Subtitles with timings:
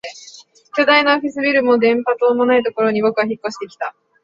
[0.75, 3.93] 巨大なオフィスビルも電波塔もないところに僕は引っ越してきた